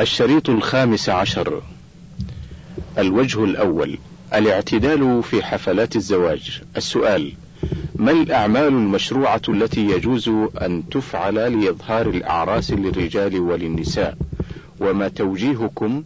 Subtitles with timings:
[0.00, 1.62] الشريط الخامس عشر.
[2.98, 3.98] الوجه الأول.
[4.34, 6.62] الاعتدال في حفلات الزواج.
[6.76, 7.32] السؤال
[7.96, 10.28] ما الأعمال المشروعة التي يجوز
[10.62, 14.16] أن تفعل لإظهار الأعراس للرجال وللنساء؟
[14.80, 16.02] وما توجيهكم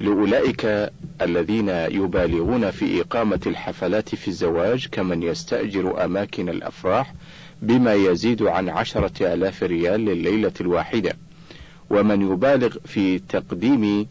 [0.00, 0.90] لأولئك
[1.22, 7.14] الذين يبالغون في إقامة الحفلات في الزواج كمن يستأجر أماكن الأفراح
[7.62, 11.16] بما يزيد عن عشرة آلاف ريال لليلة الواحدة؟
[11.92, 14.06] ومن يبالغ في تقديم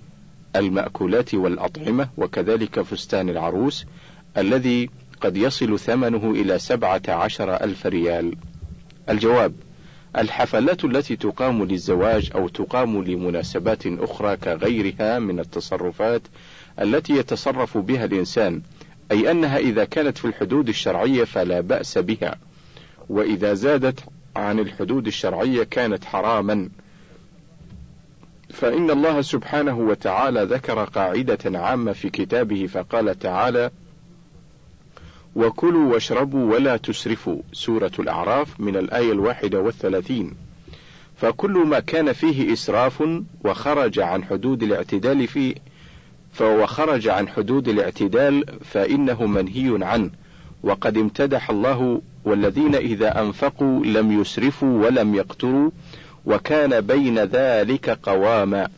[0.56, 3.86] المأكولات والأطعمة وكذلك فستان العروس
[4.38, 4.90] الذي
[5.22, 8.36] قد يصل ثمنه إلى سبعة عشر ألف ريال.
[9.10, 9.54] الجواب
[10.18, 16.22] الحفلات التي تقام للزواج أو تقام لمناسبات أخرى كغيرها من التصرفات
[16.82, 18.62] التي يتصرف بها الإنسان
[19.12, 22.36] أي أنها إذا كانت في الحدود الشرعية فلا بأس بها
[23.10, 24.00] وإذا زادت
[24.36, 26.70] عن الحدود الشرعية كانت حراما.
[28.52, 33.72] فإن الله سبحانه وتعالى ذكر قاعدة عامة في كتابه فقال تعالى:
[35.36, 40.34] وكلوا واشربوا ولا تسرفوا سورة الأعراف من الآية الواحدة والثلاثين.
[41.16, 43.04] فكل ما كان فيه إسراف
[43.46, 45.56] وخرج عن حدود الاعتدال فيه
[46.34, 50.10] فهو خرج عن حدود الاعتدال فإنه منهي عنه.
[50.64, 55.72] وقد امتدح الله والذين إذا أنفقوا لم يسرفوا ولم يقتروا
[56.26, 58.70] وكان بين ذلك قواما.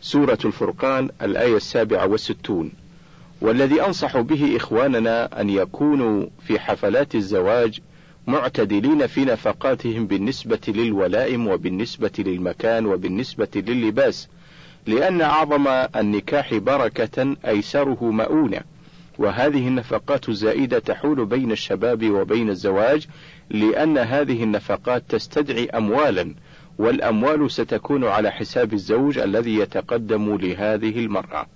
[0.00, 2.72] سورة الفرقان الآية السابعة والستون.
[3.40, 7.80] والذي أنصح به إخواننا أن يكونوا في حفلات الزواج
[8.26, 14.28] معتدلين في نفقاتهم بالنسبة للولائم وبالنسبة للمكان وبالنسبة لللباس
[14.86, 18.60] لأن أعظم النكاح بركة أيسره مؤونة.
[19.18, 23.06] وهذه النفقات الزائدة تحول بين الشباب وبين الزواج
[23.50, 26.34] لأن هذه النفقات تستدعي أموالا
[26.78, 31.46] والأموال ستكون على حساب الزوج الذي يتقدم لهذه المرأة.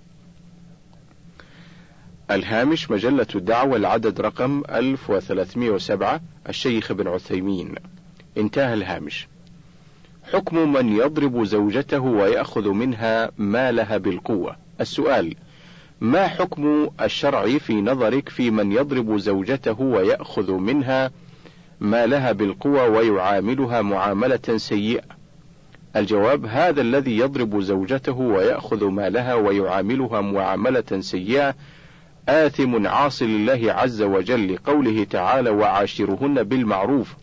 [2.31, 7.75] الهامش مجلة الدعوة العدد رقم 1307 الشيخ ابن عثيمين.
[8.37, 9.27] انتهى الهامش.
[10.33, 14.55] حكم من يضرب زوجته ويأخذ منها مالها بالقوة.
[14.81, 15.35] السؤال
[16.01, 21.11] ما حكم الشرع في نظرك في من يضرب زوجته ويأخذ منها
[21.81, 25.03] مالها بالقوة ويعاملها معاملة سيئة.
[25.95, 31.55] الجواب هذا الذي يضرب زوجته ويأخذ مالها ويعاملها معاملة سيئة
[32.29, 37.15] آثم عاص لله عز وجل لقوله تعالى وعاشرهن بالمعروف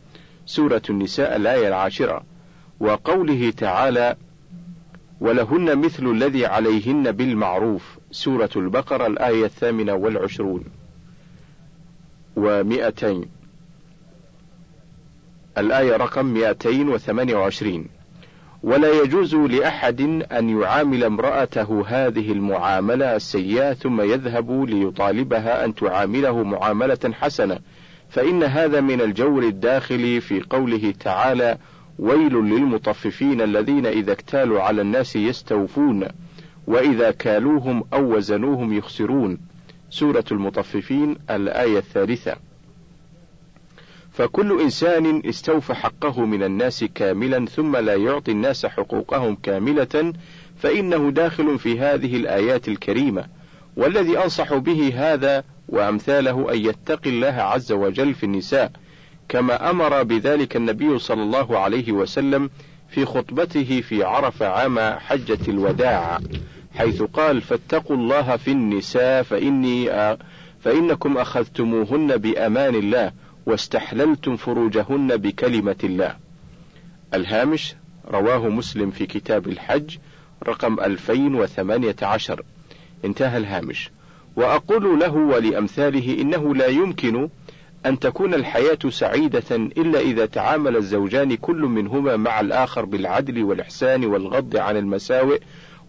[0.47, 2.23] سورة النساء الآية العاشرة.
[2.81, 4.17] وقوله تعالى
[5.21, 10.65] ولهن مثل الذي عليهن بالمعروف سورة البقرة الآية الثامنة والعشرون.
[12.37, 13.38] ومئتين.
[15.61, 17.99] الآية رقم 228
[18.63, 20.01] ولا يجوز لأحد
[20.33, 27.59] أن يعامل امرأته هذه المعاملة السيئة ثم يذهب ليطالبها أن تعامله معاملة حسنة.
[28.09, 31.59] فإن هذا من الجور الداخلي في قوله تعالى
[31.99, 36.05] ويل للمطففين الذين إذا اكتالوا على الناس يستوفون
[36.67, 39.39] وإذا كالوهم أو وزنوهم يخسرون.
[39.91, 42.37] سورة المطففين الآية الثالثة.
[44.19, 50.12] فكل إنسان استوفى حقه من الناس كاملا ثم لا يعطي الناس حقوقهم كاملة
[50.56, 53.25] فإنه داخل في هذه الآيات الكريمة.
[53.77, 58.73] والذي أنصح به هذا وأمثاله أن يتقي الله عز وجل في النساء
[59.28, 62.51] كما أمر بذلك النبي صلى الله عليه وسلم
[62.89, 66.21] في خطبته في عرف عام حجة الوداع
[66.75, 69.91] حيث قال فاتقوا الله في النساء فإني
[70.61, 73.12] فإنكم أخذتموهن بأمان الله
[73.48, 76.16] واستحللتم فروجهن بكلمة الله.
[77.14, 77.75] الهامش
[78.10, 79.98] رواه مسلم في كتاب الحج
[80.47, 82.42] رقم 2018
[83.04, 83.91] انتهى الهامش
[84.36, 87.28] وأقول له ولأمثاله إنه لا يمكن
[87.86, 94.56] أن تكون الحياة سعيدة إلا إذا تعامل الزوجان كل منهما مع الآخر بالعدل والإحسان والغض
[94.56, 95.41] عن المساوئ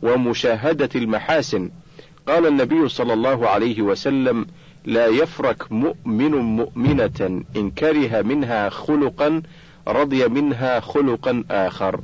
[0.02, 1.72] ومشاهدة المحاسن.
[2.28, 4.48] قال النبي صلى الله عليه وسلم:
[4.86, 9.42] لا يفرك مؤمن مؤمنة إن كره منها خلقا
[9.88, 12.02] رضي منها خلقا آخر.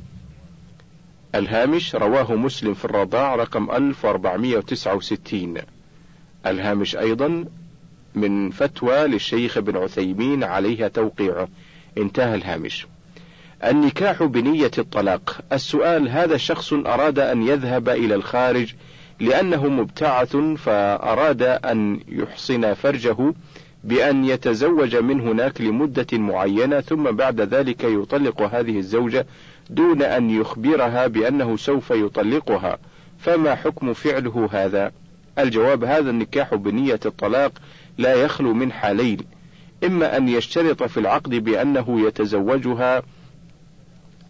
[1.34, 5.54] الهامش رواه مسلم في الرضاع رقم 1469.
[6.46, 7.44] الهامش أيضا
[8.14, 11.48] من فتوى للشيخ ابن عثيمين عليها توقيعه.
[11.98, 12.86] انتهى الهامش.
[13.64, 15.40] النكاح بنية الطلاق.
[15.52, 18.74] السؤال هذا شخص أراد أن يذهب إلى الخارج
[19.20, 23.34] لأنه مبتعث فأراد أن يحصن فرجه
[23.84, 29.26] بأن يتزوج من هناك لمدة معينة ثم بعد ذلك يطلق هذه الزوجة
[29.70, 32.78] دون أن يخبرها بأنه سوف يطلقها.
[33.18, 34.92] فما حكم فعله هذا؟
[35.38, 37.52] الجواب هذا النكاح بنية الطلاق
[37.98, 39.18] لا يخلو من حالين.
[39.84, 43.02] إما أن يشترط في العقد بأنه يتزوجها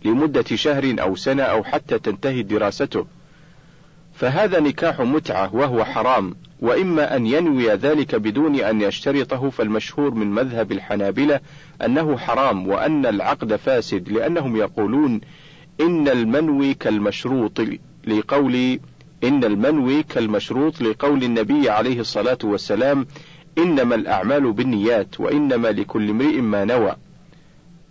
[0.05, 3.07] لمدة شهر أو سنة أو حتى تنتهي دراسته.
[4.17, 10.73] فهذا نكاح متعة وهو حرام وإما أن ينوي ذلك بدون أن يشترطه فالمشهور من مذهب
[10.73, 11.41] الحنابلة
[11.85, 15.21] أنه حرام وأن العقد فاسد لأنهم يقولون
[15.81, 17.61] إن المنوي كالمشروط
[18.07, 18.81] لقول
[19.25, 23.07] إن المنوي كالمشروط لقول النبي عليه الصلاة والسلام
[23.59, 26.97] إنما الأعمال بالنيات وإنما لكل امرئ ما نوى.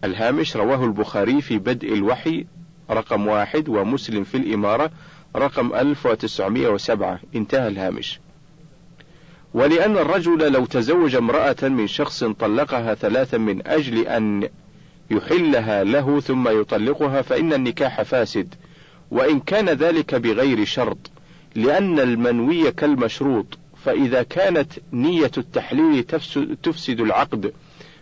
[0.03, 2.45] الهامش رواه البخاري في بدء الوحي
[2.91, 4.91] رقم واحد ومسلم في الإمارة
[5.35, 8.19] رقم 1907 انتهى الهامش.
[9.53, 14.49] ولأن الرجل لو تزوج امرأة من شخص طلقها ثلاثا من أجل أن
[15.11, 18.55] يحلها له ثم يطلقها فإن النكاح فاسد.
[19.11, 20.97] وإن كان ذلك بغير شرط
[21.55, 23.57] لأن المنوي كالمشروط.
[23.83, 26.03] فإذا كانت نية التحليل
[26.63, 27.53] تفسد العقد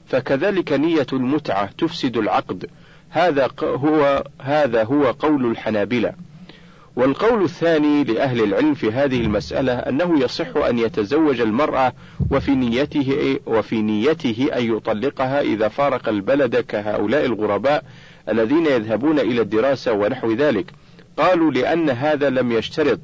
[0.06, 2.69] فكذلك نية المتعة تفسد العقد.
[3.09, 6.13] هذا هو هذا هو قول الحنابلة.
[6.95, 11.94] والقول الثاني لأهل العلم في هذه المسألة أنه يصح أن يتزوج المرأة
[12.31, 17.84] وفي نيته وفي نيته أن يطلقها إذا فارق البلد كهؤلاء الغرباء
[18.30, 20.66] الذين يذهبون إلى الدراسة ونحو ذلك.
[21.18, 23.00] قالوا لأن هذا لم يشترط.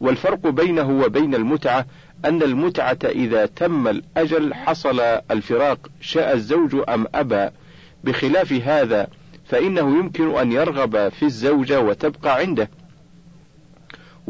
[0.00, 1.86] والفرق بينه وبين المتعة
[2.24, 5.00] أن المتعة إذا تم الأجل حصل
[5.30, 7.48] الفراق شاء الزوج أم أبى.
[8.04, 9.08] بخلاف هذا
[9.44, 12.68] فإنه يمكن أن يرغب في الزوجة وتبقى عنده.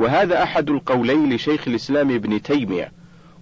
[0.00, 2.92] وهذا أحد القولين لشيخ الإسلام ابن تيمية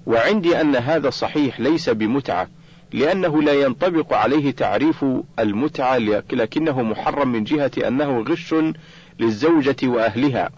[0.07, 2.49] وعندي أن هذا صحيح ليس بمتعة
[2.93, 5.05] لأنه لا ينطبق عليه تعريف
[5.39, 5.99] المتعة
[6.33, 8.55] لكنه محرم من جهة أنه غش
[9.19, 10.51] للزوجة وأهلها.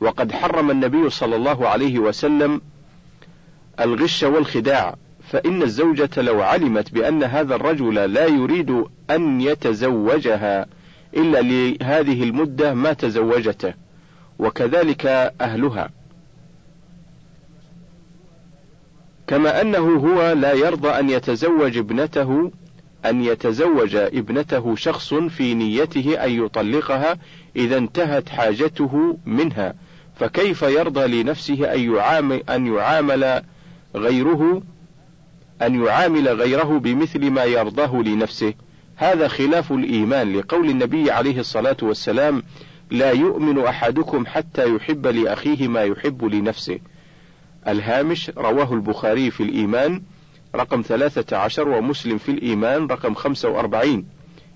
[0.00, 2.60] وقد حرم النبي صلى الله عليه وسلم
[3.80, 4.96] الغش والخداع
[5.30, 10.66] فإن الزوجة لو علمت بأن هذا الرجل لا يريد أن يتزوجها
[11.16, 13.83] إلا لهذه المدة ما تزوجته.
[14.38, 15.06] وكذلك
[15.40, 15.90] أهلها.
[19.26, 22.52] كما أنه هو لا يرضى أن يتزوج ابنته
[23.06, 27.18] أن يتزوج ابنته شخص في نيته أن يطلقها
[27.56, 29.74] إذا انتهت حاجته منها.
[30.16, 33.42] فكيف يرضى لنفسه أن يعامل, أن يعامل
[33.94, 34.62] غيره
[35.62, 38.54] أن يعامل غيره بمثل ما يرضاه لنفسه؟
[38.96, 42.42] هذا خلاف الإيمان لقول النبي عليه الصلاة والسلام
[42.94, 46.78] لا يؤمن أحدكم حتى يحب لأخيه ما يحب لنفسه.
[47.68, 50.02] الهامش رواه البخاري في الإيمان
[50.54, 54.06] رقم ثلاثة عشر ومسلم في الإيمان رقم خمسة وأربعين.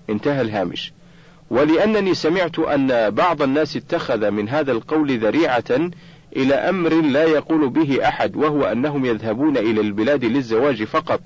[0.09, 0.93] انتهى الهامش.
[1.49, 5.89] ولأنني سمعت أن بعض الناس اتخذ من هذا القول ذريعة
[6.35, 11.21] إلى أمر لا يقول به أحد وهو أنهم يذهبون إلى البلاد للزواج فقط.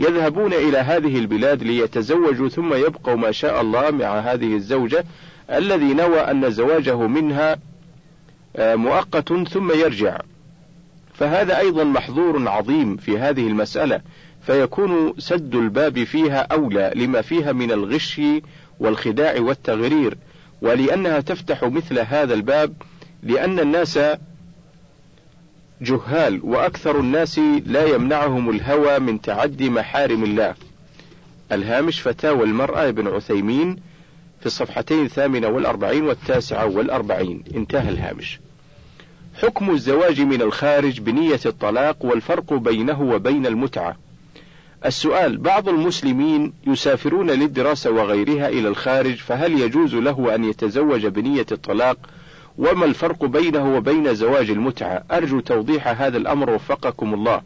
[0.00, 5.04] يذهبون إلى هذه البلاد ليتزوجوا ثم يبقوا ما شاء الله مع هذه الزوجة
[5.50, 7.58] الذي نوى أن زواجه منها
[8.56, 10.18] آه، مؤقت ثم يرجع.
[11.14, 14.00] فهذا أيضا محظور عظيم في هذه المسألة
[14.46, 18.20] فيكون سد الباب فيها أولى لما فيها من الغش
[18.80, 20.16] والخداع والتغرير
[20.62, 22.74] ولأنها تفتح مثل هذا الباب
[23.22, 23.98] لأن الناس
[25.80, 30.54] جهال وأكثر الناس لا يمنعهم الهوى من تعدي محارم الله.
[31.52, 33.76] الهامش فتاوى المرأة ابن عثيمين
[34.40, 37.44] في الصفحتين الثامنة والأربعين والتاسعة والأربعين.
[37.56, 38.40] انتهى الهامش.
[39.42, 43.96] حكم الزواج من الخارج بنية الطلاق والفرق بينه وبين المتعة.
[44.86, 51.96] السؤال بعض المسلمين يسافرون للدراسة وغيرها إلى الخارج فهل يجوز له أن يتزوج بنية الطلاق؟
[52.58, 57.42] وما الفرق بينه وبين زواج المتعة؟ أرجو توضيح هذا الأمر وفقكم الله.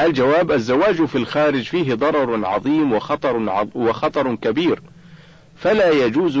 [0.00, 4.82] الجواب الزواج في الخارج فيه ضرر عظيم وخطر, وخطر كبير.
[5.56, 6.40] فلا يجوز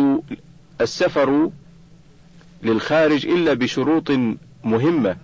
[0.80, 1.50] السفر
[2.62, 4.10] للخارج إلا بشروط
[4.64, 5.16] مهمة.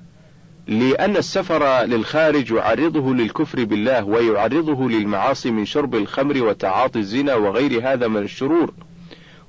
[0.66, 8.08] لأن السفر للخارج يعرضه للكفر بالله ويعرضه للمعاصي من شرب الخمر وتعاطي الزنا وغير هذا
[8.08, 8.72] من الشرور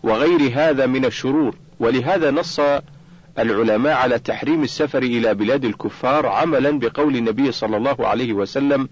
[0.03, 1.55] وغير هذا من الشرور.
[1.79, 2.59] ولهذا نص
[3.39, 8.89] العلماء على تحريم السفر إلى بلاد الكفار عملا بقول النبي صلى الله عليه وسلم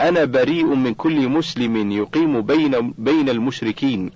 [0.00, 4.10] أنا بريء من كل مسلم يقيم بين بين المشركين.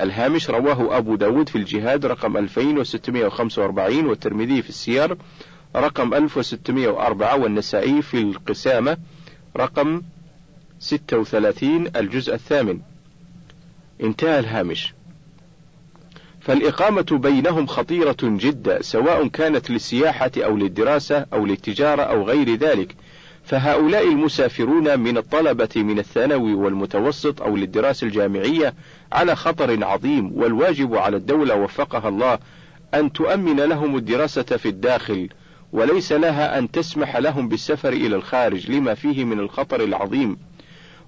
[0.00, 5.16] الهامش رواه أبو داود في الجهاد رقم 2645 والترمذي في السير
[5.76, 8.96] رقم 1604 والنسائي في القسامة
[9.56, 10.02] رقم
[10.78, 12.80] 36 الجزء الثامن.
[14.02, 14.94] انتهى الهامش.
[16.40, 22.96] فالإقامة بينهم خطيرة جدا سواء كانت للسياحة أو للدراسة أو للتجارة أو غير ذلك.
[23.44, 28.74] فهؤلاء المسافرون من الطلبة من الثانوي والمتوسط أو للدراسة الجامعية
[29.12, 32.38] على خطر عظيم والواجب على الدولة وفقها الله
[32.94, 35.28] أن تؤمن لهم الدراسة في الداخل
[35.72, 40.36] وليس لها أن تسمح لهم بالسفر إلى الخارج لما فيه من الخطر العظيم.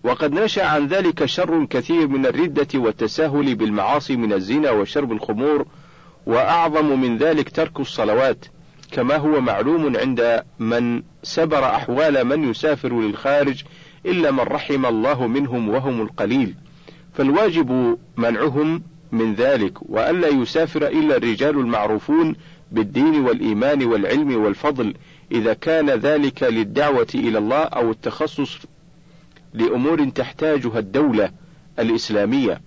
[0.04, 5.66] وقد نشأ عن ذلك شر كثير من الردة والتساهل بالمعاصي من الزنا وشرب الخمور
[6.26, 8.44] وأعظم من ذلك ترك الصلوات.
[8.92, 13.62] كما هو معلوم عند من سبر أحوال من يسافر للخارج
[14.06, 16.54] إلا من رحم الله منهم وهم القليل.
[17.18, 18.82] فالواجب منعهم
[19.12, 22.36] من ذلك وألا يسافر إلا الرجال المعروفون
[22.72, 24.94] بالدين والإيمان والعلم والفضل
[25.32, 28.58] إذا كان ذلك للدعوة إلى الله أو التخصص
[29.54, 31.30] لأمور تحتاجها الدولة
[31.78, 32.60] الإسلامية.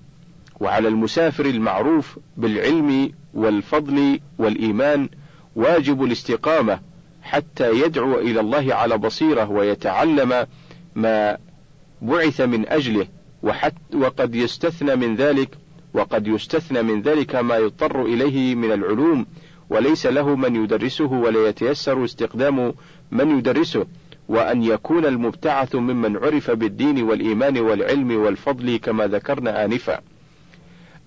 [0.59, 5.09] وعلى المسافر المعروف بالعلم والفضل والإيمان
[5.55, 6.79] واجب الاستقامة
[7.21, 10.47] حتى يدعو إلى الله على بصيرة ويتعلم
[10.95, 11.37] ما
[12.01, 13.07] بعث من أجله.
[13.43, 15.57] وحتى وقد يستثنى من ذلك
[15.93, 19.25] وقد يستثنى من ذلك ما يضطر إليه من العلوم
[19.69, 22.73] وليس له من يدرسه ولا يتيسر استخدام
[23.11, 23.85] من يدرسه
[24.27, 29.99] وأن يكون المبتعث ممن عرف بالدين والإيمان والعلم والفضل كما ذكرنا آنفا.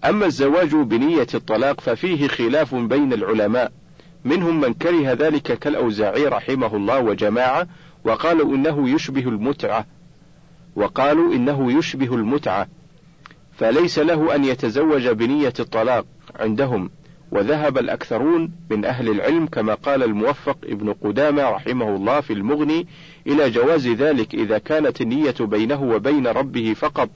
[0.05, 3.73] أما الزواج بنية الطلاق ففيه خلاف بين العلماء،
[4.25, 7.67] منهم من كره ذلك كالأوزاعي رحمه الله وجماعة،
[8.05, 9.87] وقالوا إنه يشبه المتعة،
[10.77, 12.69] وقالوا إنه يشبه المتعة،
[13.59, 16.07] فليس له أن يتزوج بنية الطلاق
[16.41, 16.91] عندهم،
[17.35, 22.87] وذهب الأكثرون من أهل العلم كما قال الموفق ابن قدامة رحمه الله في المغني
[23.27, 27.09] إلى جواز ذلك إذا كانت النية بينه وبين ربه فقط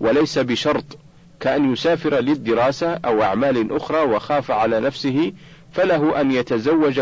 [0.00, 0.98] وليس بشرط
[1.40, 5.32] كأن يسافر للدراسة أو أعمال أخرى وخاف على نفسه
[5.72, 7.00] فله أن يتزوج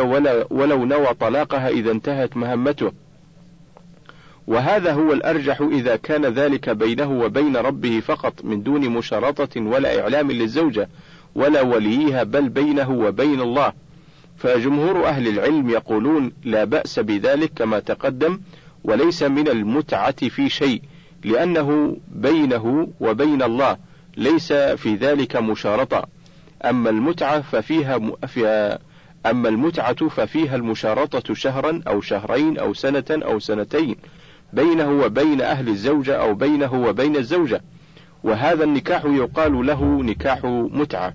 [0.50, 2.92] ولو نوى طلاقها إذا انتهت مهمته.
[4.50, 10.30] وهذا هو الأرجح إذا كان ذلك بينه وبين ربه فقط من دون مشارطة ولا إعلام
[10.30, 10.88] للزوجة
[11.34, 13.72] ولا وليها بل بينه وبين الله.
[14.36, 18.40] فجمهور أهل العلم يقولون لا بأس بذلك كما تقدم
[18.84, 20.82] وليس من المتعة في شيء
[21.24, 23.76] لأنه بينه وبين الله
[24.16, 26.06] ليس في ذلك مشارطة.
[26.64, 28.78] أما المتعة ففيها فيها
[29.26, 33.96] أما المتعة ففيها المشارطة شهرا أو شهرين أو سنة أو سنتين.
[34.52, 37.62] بينه وبين أهل الزوجة أو بينه وبين الزوجة.
[38.24, 41.14] وهذا النكاح يقال له نكاح متعة.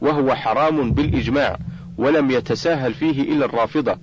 [0.00, 1.58] وهو حرام بالإجماع
[1.98, 3.98] ولم يتساهل فيه إلا الرافضة.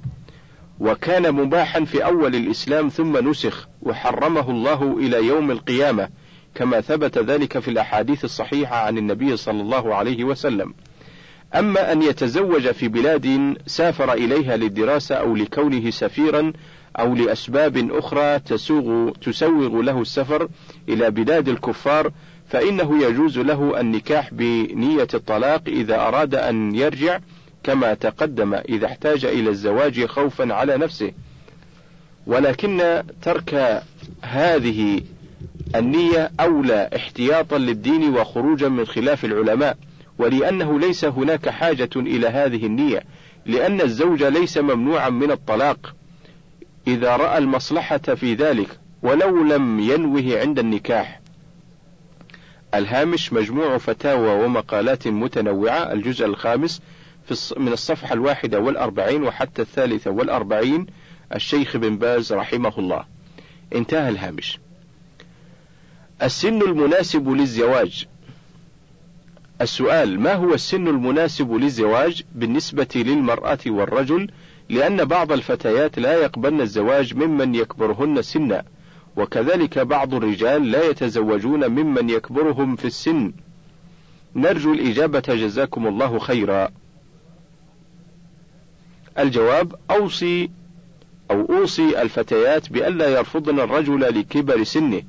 [0.79, 6.09] وكان مباحا في أول الإسلام ثم نسخ وحرمه الله إلى يوم القيامة
[6.55, 10.73] كما ثبت ذلك في الأحاديث الصحيحة عن النبي صلى الله عليه وسلم.
[11.55, 16.53] أما أن يتزوج في بلاد سافر إليها للدراسة أو لكونه سفيرا
[16.99, 20.49] أو لأسباب أخرى تسوغ تسوغ له السفر
[20.89, 22.11] إلى بلاد الكفار
[22.49, 27.19] فإنه يجوز له النكاح بنية الطلاق إذا أراد أن يرجع
[27.63, 31.11] كما تقدم إذا احتاج إلى الزواج خوفا على نفسه.
[32.27, 33.83] ولكن ترك
[34.21, 35.01] هذه
[35.75, 39.77] النية أولى احتياطا للدين وخروجا من خلاف العلماء
[40.17, 43.03] ولأنه ليس هناك حاجة إلى هذه النية
[43.45, 45.95] لأن الزوج ليس ممنوعا من الطلاق.
[46.87, 51.21] إذا رأى المصلحة في ذلك ولو لم ينوه عند النكاح.
[52.73, 56.81] الهامش مجموع فتاوى ومقالات متنوعة الجزء الخامس
[57.27, 60.87] في من الصفحة الواحدة والأربعين وحتى الثالثة والأربعين
[61.35, 63.05] الشيخ بن باز رحمه الله.
[63.75, 64.59] انتهى الهامش.
[66.23, 68.07] السن المناسب للزواج.
[69.61, 74.31] السؤال ما هو السن المناسب للزواج بالنسبة للمرأة والرجل
[74.71, 78.63] لأن بعض الفتيات لا يقبلن الزواج ممن يكبرهن سنا
[79.15, 83.33] وكذلك بعض الرجال لا يتزوجون ممن يكبرهم في السن.
[84.35, 86.69] نرجو الإجابة جزاكم الله خيرا.
[89.19, 90.49] الجواب أوصي
[91.31, 95.01] أو أوصي الفتيات بألا يرفضن الرجل لكبر سنه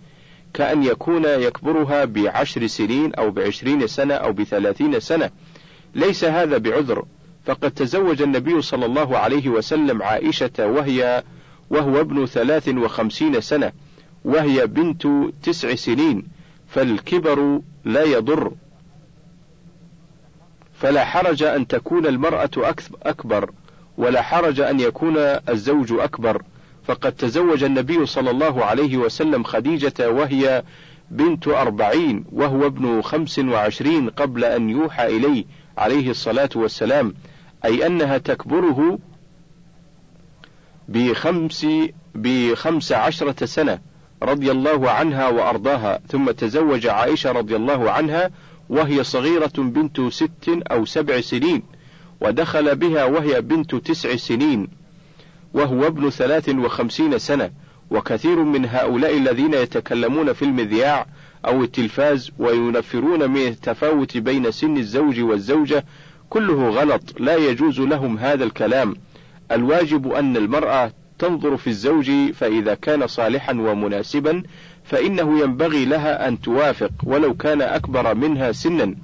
[0.55, 5.31] كأن يكون يكبرها بعشر سنين أو بعشرين سنة أو بثلاثين سنة.
[5.95, 7.05] ليس هذا بعذر.
[7.45, 11.23] فقد تزوج النبي صلى الله عليه وسلم عائشة وهي
[11.71, 13.73] وهو ابن ثلاث وخمسين سنة
[14.25, 15.09] وهي بنت
[15.43, 16.25] تسع سنين
[16.69, 18.53] فالكبر لا يضر.
[20.75, 22.51] فلا حرج أن تكون المرأة
[23.03, 23.51] أكبر
[23.99, 25.17] ولا حرج أن يكون
[25.49, 26.43] الزوج أكبر.
[26.85, 30.63] فقد تزوج النبي صلى الله عليه وسلم خديجة وهي
[31.11, 35.45] بنت أربعين وهو ابن خمس وعشرين قبل أن يوحى إليه
[35.79, 37.15] عليه الصلاة والسلام.
[37.65, 38.99] أي أنها تكبره
[40.89, 41.67] بخمس
[42.15, 43.79] بخمس عشرة سنة
[44.23, 48.31] رضي الله عنها وأرضاها ثم تزوج عائشة رضي الله عنها
[48.69, 51.63] وهي صغيرة بنت ست أو سبع سنين
[52.21, 54.69] ودخل بها وهي بنت تسع سنين
[55.55, 57.51] وهو ابن ثلاث وخمسين سنة
[57.91, 61.07] وكثير من هؤلاء الذين يتكلمون في المذياع
[61.47, 65.85] أو التلفاز وينفرون من التفاوت بين سن الزوج والزوجة
[66.33, 68.97] كله غلط لا يجوز لهم هذا الكلام.
[69.53, 74.43] الواجب أن المرأة تنظر في الزوج فإذا كان صالحا ومناسبا
[74.85, 78.95] فإنه ينبغي لها أن توافق ولو كان أكبر منها سنا.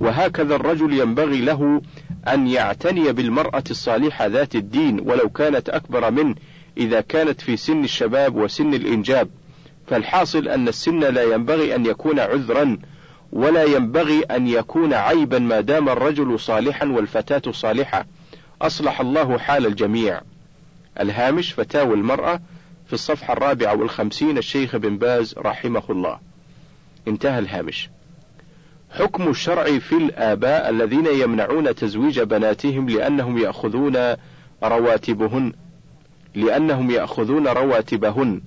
[0.00, 1.82] وهكذا الرجل ينبغي له
[2.28, 6.34] أن يعتني بالمرأة الصالحة ذات الدين ولو كانت أكبر منه
[6.76, 9.28] إذا كانت في سن الشباب وسن الإنجاب.
[9.86, 12.78] فالحاصل أن السن لا ينبغي أن يكون عذرا.
[13.32, 18.06] ولا ينبغي أن يكون عيبا ما دام الرجل صالحا والفتاة صالحة.
[18.62, 20.20] أصلح الله حال الجميع.
[21.00, 22.40] الهامش فتاوى المرأة
[22.86, 26.18] في الصفحة الرابعة والخمسين الشيخ بن باز رحمه الله.
[27.08, 27.90] انتهى الهامش.
[28.90, 34.14] حكم الشرع في الآباء الذين يمنعون تزويج بناتهم لأنهم يأخذون
[34.62, 35.52] رواتبهن.
[36.34, 38.40] لأنهم يأخذون رواتبهن.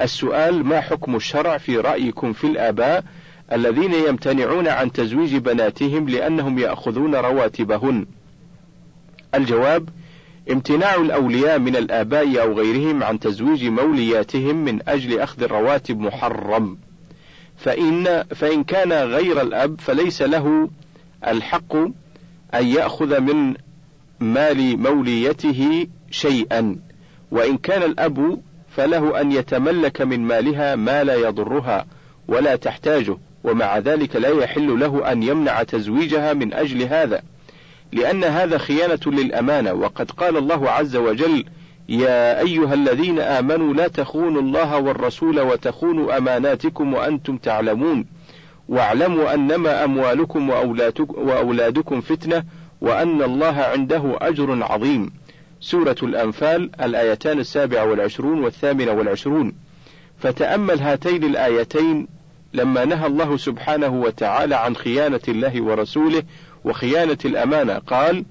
[0.00, 3.04] السؤال ما حكم الشرع في رأيكم في الآباء
[3.52, 8.06] الذين يمتنعون عن تزويج بناتهم لأنهم يأخذون رواتبهن.
[9.34, 9.88] الجواب
[10.50, 16.78] امتناع الأولياء من الآباء أو غيرهم عن تزويج مولياتهم من أجل أخذ الرواتب محرم.
[17.56, 20.70] فإن, فإن كان غير الأب فليس له
[21.26, 21.76] الحق
[22.54, 23.54] أن يأخذ من
[24.20, 26.76] مال موليته شيئا.
[27.30, 31.86] وإن كان الأب فله أن يتملك من مالها ما لا يضرها
[32.28, 33.16] ولا تحتاجه.
[33.50, 37.22] ومع ذلك لا يحل له أن يمنع تزويجها من أجل هذا
[37.92, 39.72] لأن هذا خيانة للأمانة.
[39.72, 41.44] وقد قال الله عز وجل
[41.88, 48.06] يا أيها الذين آمنوا لا تخونوا الله والرسول وتخونوا أماناتكم وأنتم تعلمون
[48.68, 50.50] واعلموا أنما أموالكم
[51.08, 52.44] وأولادكم فتنة
[52.80, 55.12] وأن الله عنده أجر عظيم.
[55.60, 59.52] سورة الأنفال الآيتان السابعة والعشرون والثامنة والعشرون.
[60.18, 62.17] فتأمل هاتين الآيتين
[62.52, 66.22] لما نهى الله سبحانه وتعالى عن خيانة الله ورسوله
[66.64, 68.24] وخيانة الأمانة قال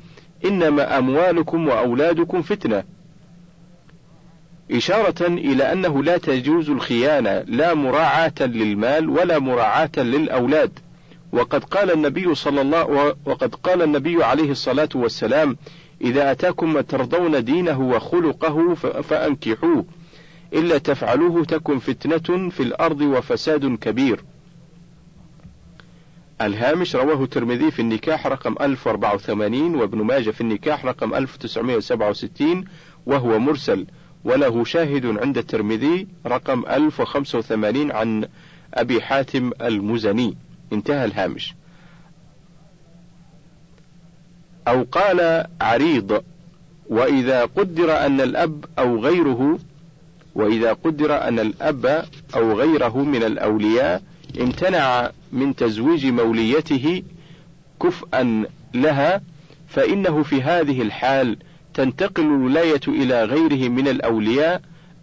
[0.46, 2.84] إنما أموالكم وأولادكم فتنة.
[4.72, 10.80] إشارة إلى أنه لا تجوز الخيانة لا مراعاة للمال ولا مراعاة للأولاد.
[11.32, 15.58] وقد قال النبي صلى الله وقد قال النبي عليه الصلاة والسلام
[16.02, 19.86] إذا أتاكم ما ترضون دينه وخلقه فأنكحوه.
[20.54, 24.24] إلا تفعلوه تكن فتنة في الأرض وفساد كبير.
[26.42, 32.66] الهامش رواه الترمذي في النكاح رقم 1084 وابن ماجه في النكاح رقم 1967
[33.06, 33.88] وهو مرسل
[34.24, 38.28] وله شاهد عند الترمذي رقم 1085 عن
[38.74, 40.38] أبي حاتم المزني.
[40.74, 41.56] انتهى الهامش.
[44.68, 46.24] أو قال عريض
[46.90, 49.60] وإذا قدر أن الأب أو غيره
[50.38, 54.02] وإذا قدر أن الأب أو غيره من الأولياء
[54.42, 57.04] امتنع من تزويج موليته
[57.82, 59.22] كفءا لها
[59.68, 61.38] فإنه في هذه الحال
[61.74, 64.62] تنتقل الولاية إلى غيره من الأولياء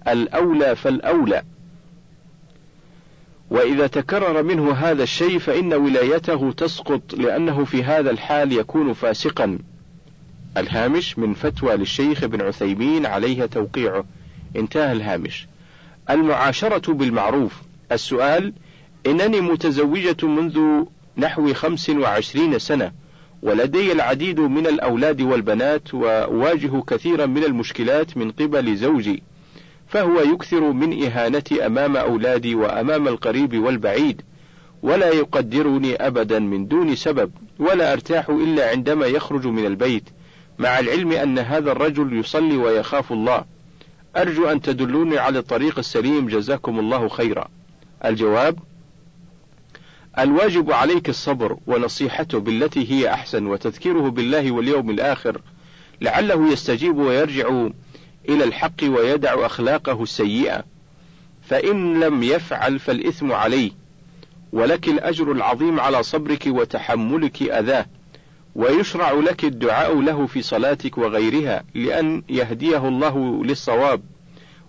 [0.08, 1.42] الأولى فالأولى.
[3.50, 9.58] وإذا تكرر منه هذا الشيء فإن ولايته تسقط لأنه في هذا الحال يكون فاسقا.
[10.56, 14.04] الهامش من فتوى للشيخ ابن عثيمين عليها توقيعه.
[14.56, 15.46] انتهى الهامش.
[16.10, 17.62] المعاشرة بالمعروف.
[17.92, 18.52] السؤال
[19.06, 20.84] إنني متزوجة منذ
[21.16, 22.92] نحو خمس وعشرين سنة
[23.42, 29.22] ولدي العديد من الأولاد والبنات وأواجه كثيرا من المشكلات من قبل زوجي
[29.88, 34.22] فهو يكثر من إهانتي أمام أولادي وأمام القريب والبعيد
[34.82, 40.04] ولا يقدرني أبدا من دون سبب ولا أرتاح إلا عندما يخرج من البيت
[40.58, 43.44] مع العلم أن هذا الرجل يصلي ويخاف الله.
[44.16, 47.48] أرجو أن تدلوني على الطريق السليم جزاكم الله خيرا.
[48.04, 48.58] الجواب
[50.18, 55.40] الواجب عليك الصبر ونصيحته بالتي هي أحسن وتذكيره بالله واليوم الآخر
[56.00, 57.68] لعله يستجيب ويرجع
[58.28, 60.64] إلى الحق ويدع أخلاقه السيئة.
[61.48, 63.70] فإن لم يفعل فالإثم عليه
[64.52, 67.86] ولك الأجر العظيم على صبرك وتحملك أذاه.
[68.54, 74.02] ويشرع لك الدعاء له في صلاتك وغيرها لأن يهديه الله للصواب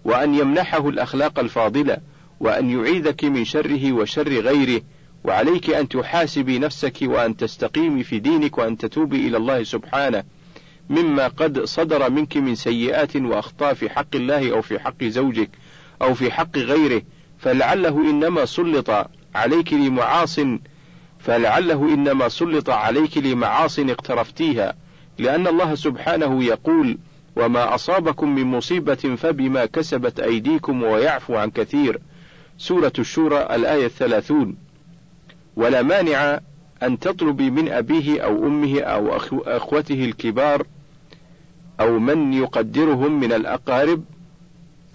[0.06, 1.98] وأن يمنحه الأخلاق الفاضلة
[2.40, 4.82] وأن يعيذك من شره وشر غيره
[5.24, 10.24] وعليك أن تحاسبي نفسك وأن تستقيمي في دينك وأن تتوبي إلى الله سبحانه
[10.90, 15.50] مما قد صدر منك من سيئات وأخطاء في حق الله أو في حق زوجك
[16.02, 17.02] أو في حق غيره
[17.40, 20.40] فلعله إنما سلط عليك لمعاص
[21.26, 24.74] فلعله إنما سلط عليك لمعاص اقترفتيها
[25.20, 26.98] لأن الله سبحانه يقول
[27.36, 32.00] وما أصابكم من مصيبة فبما كسبت أيديكم ويعفو عن كثير.
[32.58, 34.56] سورة الشورى الآية الثلاثون.
[35.56, 36.40] ولا مانع
[36.84, 40.66] أن تطلبي من أبيه أو أمه أو أخوته الكبار
[41.80, 44.04] أو من يقدرهم من الأقارب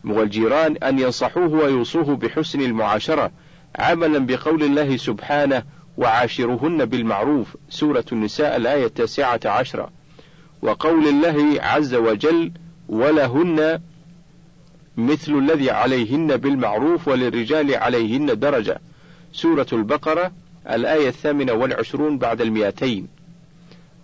[0.05, 3.31] والجيران أن ينصحوه ويوصوه بحسن المعاشرة
[3.79, 5.63] عملا بقول الله سبحانه
[6.01, 7.57] وعاشرهن بالمعروف.
[7.71, 9.91] سورة النساء الآية التاسعة عشرة.
[10.63, 12.53] وقول الله عز وجل
[12.89, 13.81] ولهن
[14.97, 18.81] مثل الذي عليهن بالمعروف وللرجال عليهن درجة
[19.33, 20.33] سورة البقرة
[20.71, 23.09] الآية الثامنة والعشرون بعد المئتين.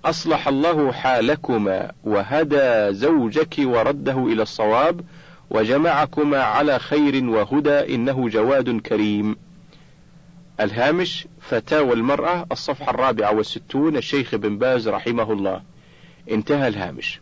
[0.04, 5.00] أصلح الله حالكما وهدى زوجك ورده إلى الصواب
[5.50, 9.36] وجمعكما على خير وهدى إنه جواد كريم.
[10.60, 15.62] الهامش فتاوى المرأة الصفحة الرابعة والستون الشيخ بن باز رحمه الله.
[16.30, 17.20] انتهى الهامش.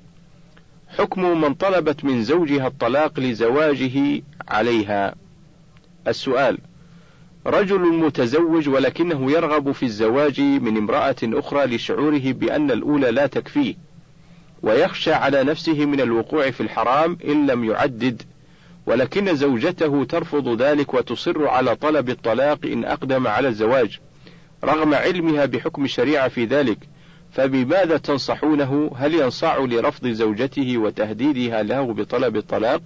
[0.89, 5.15] حكم من طلبت من زوجها الطلاق لزواجه عليها.
[6.09, 6.59] السؤال
[7.47, 13.75] رجل متزوج ولكنه يرغب في الزواج من امرأة أخرى لشعوره بأن الأولى لا تكفيه
[14.63, 18.23] ويخشى على نفسه من الوقوع في الحرام إن لم يعدد
[18.87, 24.01] ولكن زوجته ترفض ذلك وتصر على طلب الطلاق إن أقدم على الزواج
[24.65, 26.79] رغم علمها بحكم الشريعة في ذلك.
[27.33, 32.83] فبماذا تنصحونه؟ هل ينصاع لرفض زوجته وتهديدها له بطلب الطلاق؟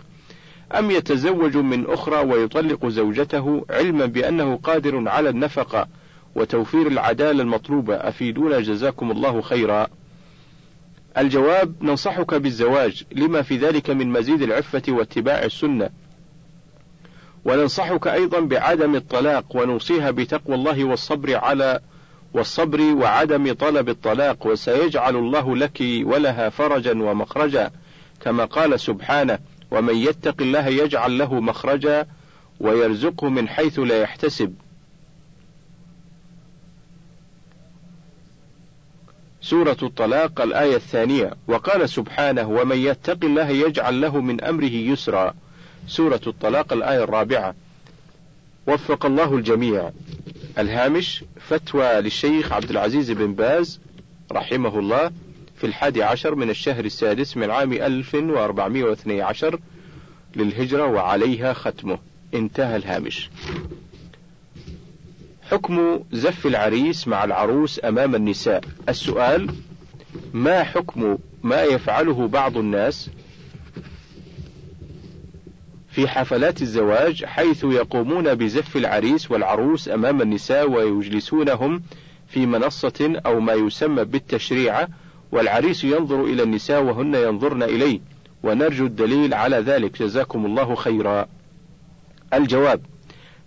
[0.78, 5.88] أم يتزوج من أخرى ويطلق زوجته علما بأنه قادر على النفقة
[6.34, 9.87] وتوفير العدالة المطلوبة؟ أفيدونا جزاكم الله خيرا.
[11.18, 13.04] الجواب ننصحك بالزواج.
[13.12, 15.90] لما في ذلك من مزيد العفة واتباع السنة.
[17.44, 21.81] وننصحك أيضا بعدم الطلاق ونوصيها بتقوى الله والصبر على
[22.35, 24.46] والصبر وعدم طلب الطلاق.
[24.46, 27.70] وسيجعل الله لك ولها فرجا ومخرجا
[28.20, 29.38] كما قال سبحانه
[29.70, 32.07] ومن يتق الله يجعل له مخرجا
[32.61, 34.54] ويرزقه من حيث لا يحتسب
[39.48, 41.30] سورة الطلاق الآية الثانية.
[41.46, 45.34] وقال سبحانه ومن يتق الله يجعل له من أمره يسرا.
[45.87, 47.54] سورة الطلاق الآية الرابعة.
[48.66, 49.90] وفق الله الجميع.
[50.58, 53.80] الهامش فتوى للشيخ عبد العزيز بن باز
[54.32, 55.11] رحمه الله
[55.56, 59.58] في الحادي عشر من الشهر السادس من عام 1412
[60.37, 61.98] للهجرة وعليها ختمه.
[62.34, 63.30] انتهى الهامش.
[65.50, 68.61] حكم زف العريس مع العروس أمام النساء.
[68.88, 69.50] السؤال
[70.32, 73.11] ما حكم ما يفعله بعض الناس
[75.90, 81.82] في حفلات الزواج حيث يقومون بزف العريس والعروس أمام النساء ويجلسونهم
[82.28, 84.88] في منصة أو ما يسمى بالتشريعة
[85.32, 88.00] والعريس ينظر إلى النساء وهن ينظرن إليه.
[88.42, 90.02] ونرجو الدليل على ذلك.
[90.02, 91.26] جزاكم الله خيرا.
[92.34, 92.80] الجواب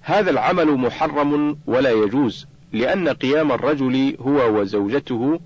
[0.01, 5.39] هذا العمل محرم ولا يجوز لأن قيام الرجل هو وزوجته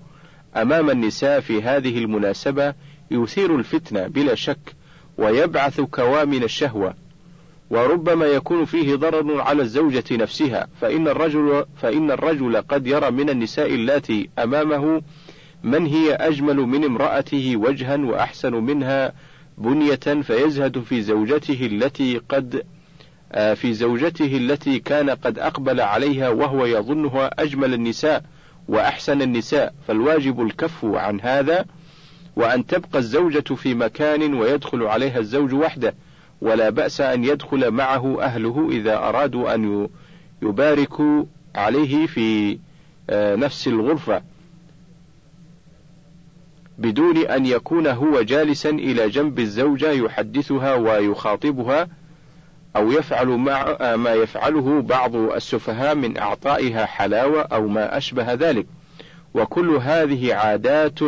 [0.56, 2.74] أمام النساء في هذه المناسبة
[3.10, 4.74] يثير الفتنة بلا شك
[5.18, 6.94] ويبعث كوامن الشهوة
[7.70, 10.66] وربما يكون فيه ضرر على الزوجة نفسها.
[10.80, 15.02] فإن الرجل فإن الرجل قد يرى من النساء اللاتي أمامه
[15.62, 19.12] من هي أجمل من امرأته وجها وأحسن منها
[19.58, 22.62] بنية فيزهد في زوجته التي قد
[23.32, 28.22] في زوجته التي كان قد أقبل عليها وهو يظنها أجمل النساء
[28.68, 31.64] وأحسن النساء فالواجب الكف عن هذا
[32.36, 35.94] وأن تبقى الزوجة في مكان ويدخل عليها الزوج وحده
[36.40, 39.88] ولا بأس أن يدخل معه أهله إذا أرادوا أن
[40.42, 42.58] يباركوا عليه في
[43.10, 44.22] آه، نفس الغرفة
[46.78, 51.88] بدون أن يكون هو جالسا إلى جنب الزوجة يحدثها ويخاطبها
[52.76, 58.66] أو يفعل مع ما يفعله بعض السفهاء من إعطائها حلاوة أو ما أشبه ذلك.
[59.34, 60.98] وكل هذه عادات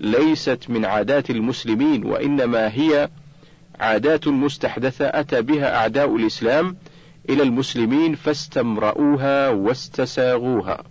[0.00, 3.08] ليست من عادات المسلمين وإنما هي
[3.80, 6.76] عادات مستحدثة أتى بها أعداء الإسلام
[7.28, 10.84] إلى المسلمين فاستمرؤوها واستساغوها.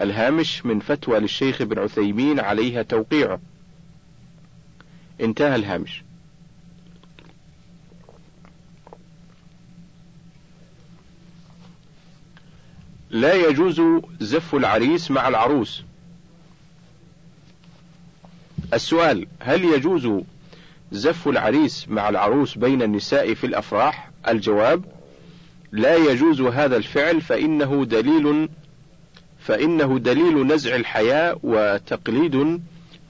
[0.00, 3.40] الهامش من فتوى للشيخ ابن عثيمين عليها توقيعه
[5.20, 6.02] انتهى الهامش.
[13.10, 13.82] لا يجوز
[14.20, 15.82] زف العريس مع العروس.
[18.74, 20.22] السؤال هل يجوز
[20.92, 24.84] زف العريس مع العروس بين النساء في الأفراح؟ الجواب
[25.72, 28.48] لا يجوز هذا الفعل فإنه دليل
[29.38, 32.60] فإنه دليل نزع الحياء وتقليد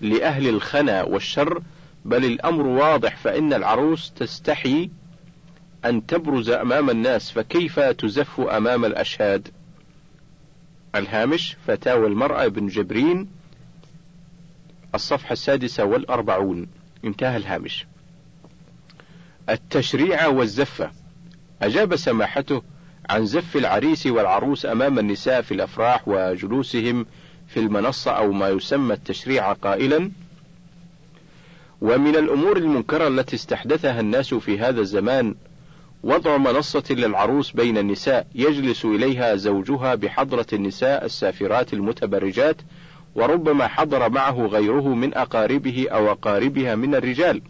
[0.01, 1.63] لأهل الخنا والشر
[2.05, 4.91] بل الأمر واضح فإن العروس تستحي
[5.85, 9.49] أن تبرز أمام الناس فكيف تزف أمام الأشهاد؟
[10.95, 13.29] الهامش فتاوى المرأة بن جبرين
[14.95, 16.67] الصفحة السادسة والأربعون.
[17.05, 17.87] انتهى الهامش.
[19.49, 20.91] التشريع والزفة.
[21.63, 22.63] أجاب سماحته
[23.11, 27.07] عن زف العريس والعروس أمام النساء في الأفراح وجلوسهم
[27.49, 30.11] في المنصة أو ما يسمى التشريع قائلا:
[31.81, 35.35] ومن الأمور المنكرة التي استحدثها الناس في هذا الزمان
[36.03, 42.57] وضع منصة للعروس بين النساء يجلس إليها زوجها بحضرة النساء السافرات المتبرجات
[43.15, 47.43] وربما حضر معه غيره من أقاربه أو أقاربها من الرجال.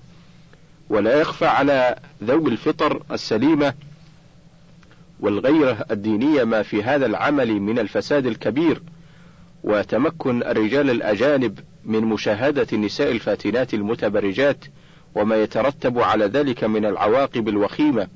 [0.88, 3.74] ولا يخفى على ذوي الفطر السليمة
[5.20, 8.82] والغيرة الدينية ما في هذا العمل من الفساد الكبير
[9.64, 14.64] وتمكن الرجال الأجانب من مشاهدة النساء الفاتنات المتبرجات
[15.14, 18.08] وما يترتب على ذلك من العواقب الوخيمة.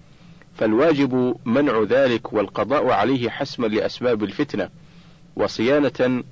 [0.54, 4.68] فالواجب منع ذلك والقضاء عليه حسما لأسباب الفتنة
[5.36, 6.22] وصيانة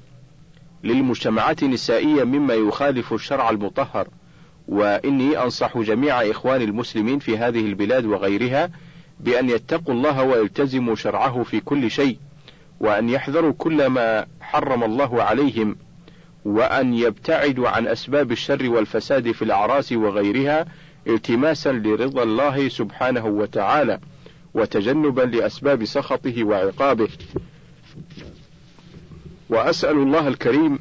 [0.85, 4.09] للمجتمعات النسائية مما يخالف الشرع المطهر.
[4.69, 8.71] وإني أنصح جميع إخواني المسلمين في هذه البلاد وغيرها
[9.21, 12.19] بأن يتقوا الله ويلتزموا شرعه في كل شيء
[12.81, 15.77] وأن يحذروا كل ما حرم الله عليهم
[16.45, 20.67] وأن يبتعدوا عن أسباب الشر والفساد في الأعراس وغيرها
[21.07, 24.01] التماسا لرضا الله سبحانه وتعالى.
[24.55, 27.09] وتجنبا لأسباب سخطه وعقابه.
[29.51, 30.79] وأسأل الله الكريم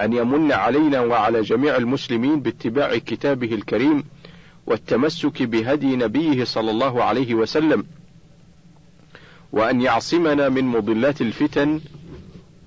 [0.00, 4.04] أن يمن علينا وعلى جميع المسلمين باتباع كتابه الكريم
[4.66, 7.84] والتمسك بهدي نبيه صلى الله عليه وسلم
[9.52, 11.80] وأن يعصمنا من مضلات الفتن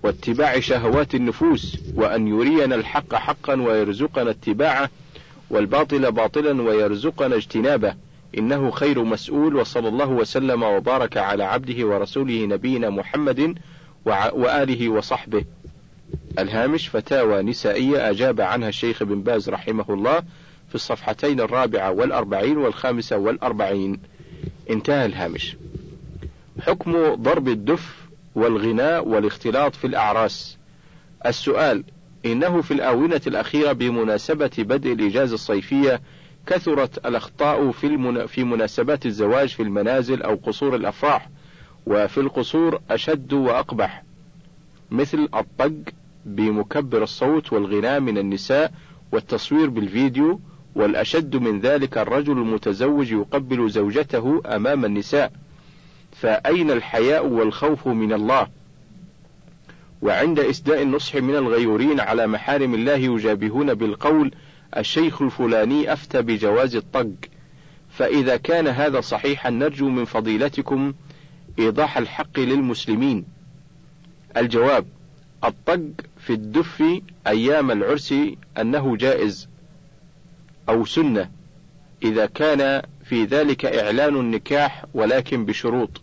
[0.04, 4.90] واتباع شهوات النفوس وأن يرينا الحق حقا ويرزقنا اتباعه
[5.50, 7.96] والباطل باطلا ويرزقنا اجتنابه.
[8.38, 13.56] إنه خير مسؤول وصلى الله وسلم وبارك على عبده ورسوله نبينا محمد
[14.06, 15.44] وآله وصحبه.
[16.40, 20.20] الهامش فتاوى نسائية أجاب عنها الشيخ بن باز رحمه الله
[20.70, 24.00] في الصفحتين الرابعة والأربعين والخامسة والأربعين.
[24.70, 25.56] انتهى الهامش.
[26.62, 27.96] حكم ضرب الدف
[28.36, 30.58] والغناء والاختلاط في الأعراس.
[31.26, 31.84] السؤال
[32.26, 36.02] إنه في الآونة الأخيرة بمناسبة بدء الإجازة الصيفية
[36.48, 38.26] كثرت الأخطاء في, المنا...
[38.26, 41.30] في مناسبات الزواج في المنازل أو قصور الأفراح
[41.86, 44.04] وفي القصور أشد وأقبح
[44.92, 45.94] مثل الطق
[46.26, 48.72] بمكبر الصوت والغناء من النساء
[49.12, 50.40] والتصوير بالفيديو
[50.76, 55.32] والأشد من ذلك الرجل المتزوج يقبل زوجته أمام النساء
[56.12, 58.48] فأين الحياء والخوف من الله؟
[60.02, 64.32] وعند إسداء النصح من الغيورين على محارم الله يجابهون بالقول
[64.78, 67.14] الشيخ الفلاني أفتى بجواز الطق
[67.90, 70.94] فإذا كان هذا صحيحا نرجو من فضيلتكم
[71.60, 73.26] إيضاح الحق للمسلمين.
[74.38, 74.86] الجواب
[75.44, 76.84] الطق في الدف
[77.28, 78.14] أيام العرس
[78.58, 79.50] أنه جائز
[80.70, 81.30] أو سنة
[82.04, 86.02] إذا كان في ذلك إعلان النكاح ولكن بشروط.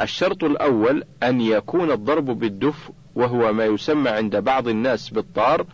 [0.00, 5.66] الشرط الأول أن يكون الضرب بالدف وهو ما يسمى عند بعض الناس بالطار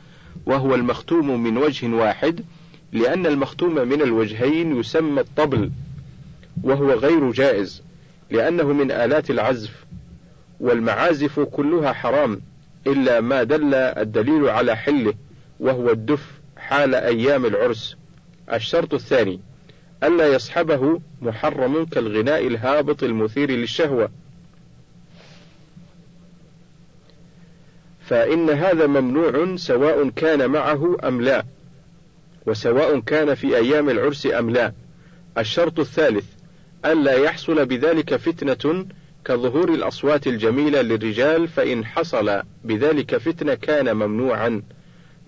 [0.46, 2.44] وهو المختوم من وجه واحد
[2.92, 5.70] لأن المختوم من الوجهين يسمى الطبل
[6.62, 7.82] وهو غير جائز
[8.30, 9.84] لأنه من آلات العزف
[10.60, 12.40] والمعازف كلها حرام
[12.86, 15.14] إلا ما دل الدليل على حله
[15.60, 17.96] وهو الدف حال أيام العرس.
[18.52, 19.40] الشرط الثاني
[20.02, 24.10] ألا يصحبه محرم كالغناء الهابط المثير للشهوة.
[28.08, 31.44] فإن هذا ممنوع سواء كان معه أم لا
[32.46, 34.72] وسواء كان في أيام العرس أم لا.
[35.38, 36.24] الشرط الثالث
[36.84, 38.86] ألا يحصل بذلك فتنة
[39.24, 44.62] كظهور الأصوات الجميلة للرجال فإن حصل بذلك فتنة كان ممنوعا.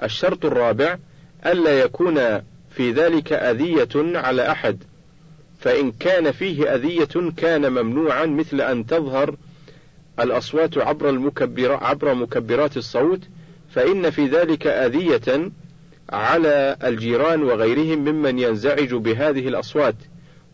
[0.02, 0.98] الشرط الرابع
[1.46, 4.82] ألا يكون في ذلك أذية على أحد
[5.60, 9.36] فإن كان فيه أذية كان ممنوعا مثل أن تظهر
[10.20, 13.20] الأصوات عبر المكبر عبر مكبرات الصوت
[13.70, 15.50] فإن في ذلك أذية
[16.10, 19.94] على الجيران وغيرهم ممن ينزعج بهذه الأصوات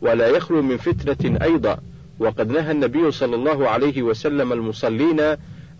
[0.01, 1.79] ولا يخلو من فتنة أيضا.
[2.19, 5.21] وقد نهى النبي صلى الله عليه وسلم المصلين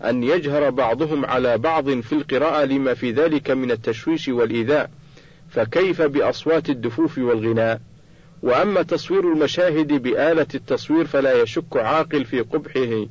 [0.03, 4.89] أن يجهر بعضهم على بعض في القراءة لما في ذلك من التشويش والإيذاء
[5.49, 7.81] فكيف بأصوات الدفوف والغناء؟
[8.43, 13.05] وأما تصوير المشاهد بآلة التصوير فلا يشك عاقل في قبحه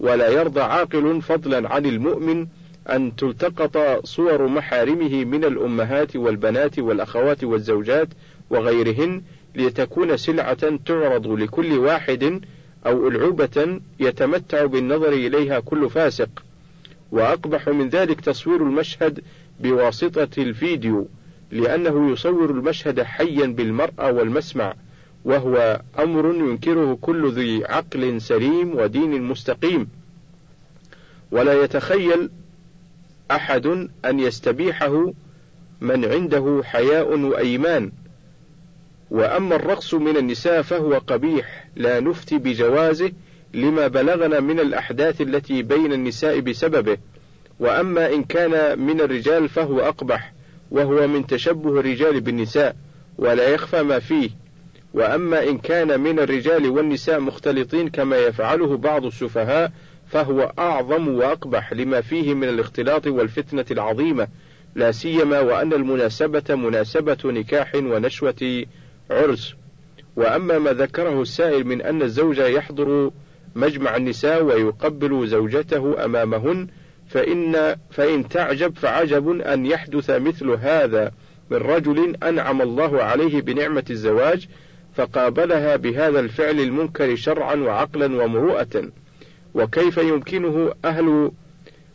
[0.00, 2.46] ولا يرضى عاقل فضلا عن المؤمن
[2.90, 8.08] أن تلتقط صور محارمه من الأمهات والبنات والأخوات والزوجات
[8.50, 9.22] وغيرهن
[9.54, 12.40] لتكون سلعة تعرض لكل واحد
[12.86, 16.44] أو ألعوبة يتمتع بالنظر إليها كل فاسق.
[17.12, 19.20] وأقبح من ذلك تصوير المشهد
[19.60, 21.08] بواسطة الفيديو
[21.50, 24.74] لأنه يصور المشهد حيا بالمرأة والمسمع.
[25.24, 29.88] وهو أمر ينكره كل ذي عقل سليم ودين مستقيم.
[31.30, 32.30] ولا يتخيل
[33.30, 33.66] أحد
[34.04, 35.12] أن يستبيحه
[35.80, 37.92] من عنده حياء وأيمان.
[39.10, 43.12] وأما الرقص من النساء فهو قبيح لا نفتي بجوازه
[43.54, 46.98] لما بلغنا من الأحداث التي بين النساء بسببه.
[47.60, 50.32] وأما إن كان من الرجال فهو أقبح
[50.70, 52.76] وهو من تشبه الرجال بالنساء
[53.18, 54.43] ولا يخفى ما فيه.
[54.94, 59.72] وأما إن كان من الرجال والنساء مختلطين كما يفعله بعض السفهاء
[60.06, 64.28] فهو أعظم وأقبح لما فيه من الاختلاط والفتنة العظيمة
[64.74, 68.64] لا سيما وأن المناسبة مناسبة نكاح ونشوة
[69.10, 69.54] عرس.
[70.16, 73.10] وأما ما ذكره السائل من أن الزوج يحضر
[73.54, 76.68] مجمع النساء ويقبل زوجته أمامهن
[77.08, 81.12] فإن فإن تعجب فعجب أن يحدث مثل هذا
[81.50, 84.48] من رجل أنعم الله عليه بنعمة الزواج
[84.94, 88.90] فقابلها بهذا الفعل المنكر شرعا وعقلا ومروءة.
[89.54, 91.30] وكيف يمكنه أهل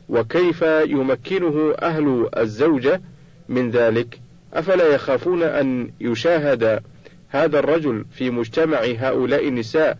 [0.10, 3.02] وكيف يمكنه أهل الزوجة
[3.50, 4.20] من ذلك؟
[4.54, 6.84] أفلا يخافون أن يشاهد
[7.30, 9.98] هذا الرجل في مجتمع هؤلاء النساء؟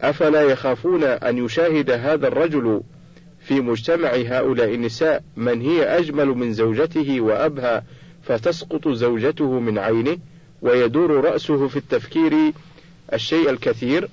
[0.00, 2.82] أفلا يخافون أن يشاهد هذا الرجل
[3.40, 7.82] في مجتمع هؤلاء النساء من هي أجمل من زوجته وأبهى
[8.22, 10.18] فتسقط زوجته من عينه؟
[10.62, 12.52] ويدور رأسه في التفكير
[13.12, 14.08] الشيء الكثير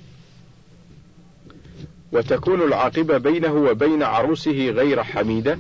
[2.11, 5.59] وتكون العاقبة بينه وبين عروسه غير حميدة.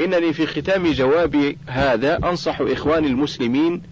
[0.00, 3.82] إنني في ختام جوابي هذا أنصح إخواني المسلمين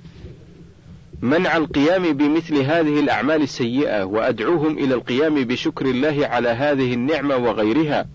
[1.23, 8.07] منع القيام بمثل هذه الأعمال السيئة وأدعوهم إلى القيام بشكر الله على هذه النعمة وغيرها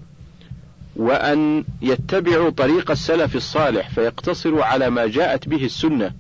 [0.96, 6.14] وأن يتبعوا طريق السلف الصالح فيقتصروا على ما جاءت به السنة.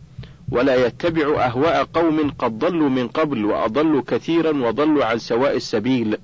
[0.51, 6.17] ولا يتبعوا أهواء قوم قد ضلوا من قبل وأضلوا كثيرا وضلوا عن سواء السبيل.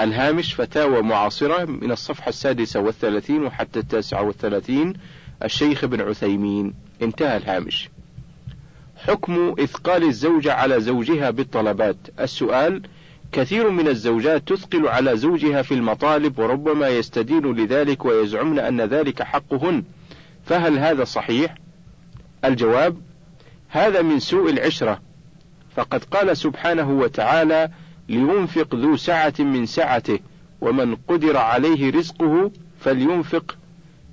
[0.00, 4.92] الهامش فتاوى معاصرة من الصفحة السادسة والثلاثين وحتى التاسعة والثلاثين.
[5.44, 6.74] الشيخ ابن عثيمين.
[7.02, 7.88] انتهى الهامش.
[8.96, 11.96] حكم إثقال الزوجة على زوجها بالطلبات.
[12.20, 12.82] السؤال
[13.32, 19.84] كثير من الزوجات تثقل على زوجها في المطالب وربما يستدين لذلك ويزعمن أن ذلك حقهن.
[20.44, 21.54] فهل هذا صحيح؟
[22.44, 22.96] الجواب
[23.76, 25.00] هذا من سوء العشرة.
[25.76, 27.70] فقد قال سبحانه وتعالى
[28.08, 30.18] لينفق ذو سعة من سعته
[30.60, 33.56] ومن قدر عليه رزقه فلينفق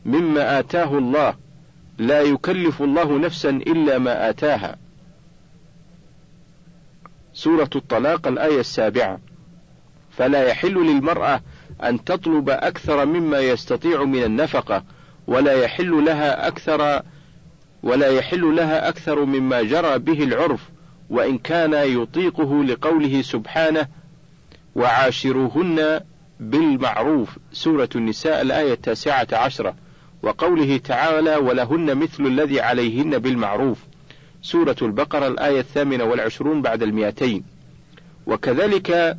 [0.06, 1.36] مما آتاه الله.
[1.98, 4.76] لا يكلف الله نفسا إلا ما آتاها.
[7.34, 9.20] سورة الطلاق الآية السابعة.
[10.18, 11.42] فلا يحل للمرأة
[11.84, 14.84] أن تطلب أكثر مما يستطيع من النفقة
[15.28, 17.04] ولا يحل لها أكثر
[17.84, 20.70] ولا يحل لها أكثر مما جرى به العرف
[21.10, 23.88] وإن كان يطيقه لقوله سبحانه
[24.76, 26.00] وعاشروهن
[26.40, 29.76] بالمعروف سورة النساء الآية التاسعة عشرة
[30.24, 33.80] وقوله تعالى ولهن مثل الذي عليهن بالمعروف
[34.42, 37.44] سورة البقرة الآية الثامنة والعشرون بعد المئتين.
[38.28, 39.18] وكذلك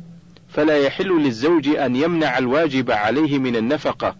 [0.49, 4.15] فلا يحل للزوج أن يمنع الواجب عليه من النفقة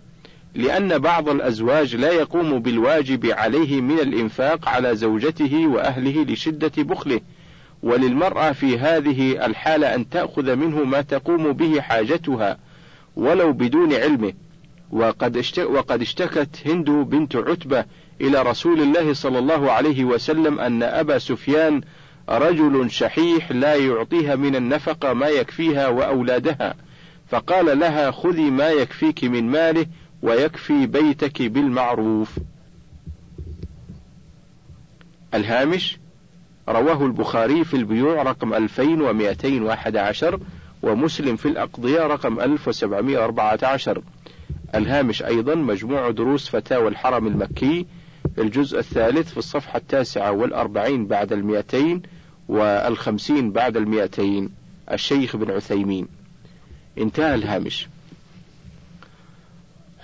[0.56, 7.22] لأن بعض الأزواج لا يقوم بالواجب عليه من الإنفاق على زوجته وأهله لشدة بخله
[7.84, 12.58] وللمرأة في هذه الحالة أن تأخذ منه ما تقوم به حاجتها
[13.15, 14.34] ولو بدون علمه.
[14.92, 17.86] وقد وقد اشتكت هند بنت عتبة
[18.21, 21.82] إلى رسول الله صلى الله عليه وسلم أن أبا سفيان
[22.29, 26.75] رجل شحيح لا يعطيها من النفقة ما يكفيها وأولادها
[27.27, 29.86] فقال لها خذي ما يكفيك من ماله
[30.26, 32.38] ويكفي بيتك بالمعروف.
[35.34, 35.98] الهامش
[36.69, 40.40] رواه البخاري في البيوع رقم 2211
[40.84, 44.02] ومسلم في الأقضية رقم 1714
[44.76, 47.86] الهامش أيضا مجموع دروس فتاوى الحرم المكي
[48.38, 52.02] الجزء الثالث في الصفحة التاسعة والأربعين بعد المئتين
[52.48, 54.50] والخمسين بعد المئتين.
[54.92, 56.08] الشيخ بن عثيمين.
[56.98, 57.88] انتهى الهامش.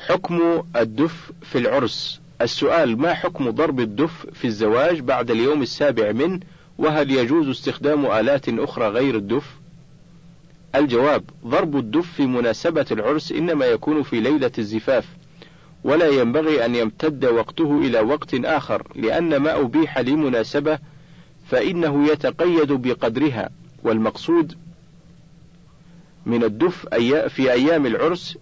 [0.07, 2.21] حكم الدف في العرس.
[2.41, 6.39] السؤال ما حكم ضرب الدف في الزواج بعد اليوم السابع منه
[6.77, 9.61] وهل يجوز استخدام آلات أخرى غير الدف؟
[10.75, 15.05] الجواب ضرب الدف في مناسبة العرس إنما يكون في ليلة الزفاف
[15.83, 20.79] ولا ينبغي أن يمتد وقته إلى وقت آخر لأن ما أبيح لمناسبة
[21.49, 23.49] فإنه يتقيد بقدرها
[23.83, 24.57] والمقصود
[26.25, 26.85] من الدف
[27.27, 28.37] في أيام العرس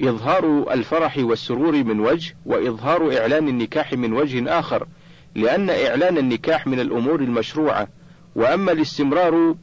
[0.00, 4.86] إظهار الفرح والسرور من وجه وإظهار إعلان النكاح من وجه آخر
[5.34, 7.88] لأن إعلان النكاح من الأمور المشروعة.
[8.34, 9.54] وأما الاستمرار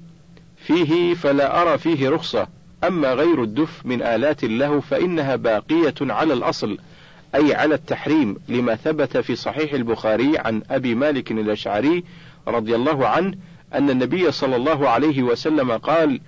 [0.57, 2.47] فيه فلا أرى فيه رخصة.
[2.83, 6.77] أما غير الدف من آلات له فإنها باقية على الأصل
[7.35, 12.03] أي على التحريم لما ثبت في صحيح البخاري عن أبي مالك الأشعري
[12.47, 13.33] رضي الله عنه
[13.73, 16.21] أن النبي صلى الله عليه وسلم قال: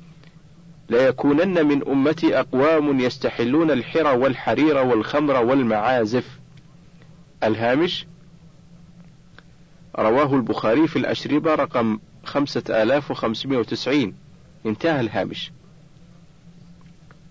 [0.89, 6.39] ليكونن من أمتي أقوام يستحلون الحر والحرير والخمر والمعازف.
[7.43, 8.05] الهامش
[9.99, 14.15] رواه البخاري في الأشربة رقم خمسة آلاف وخمسمائة وتسعين.
[14.65, 15.51] انتهى الهامش.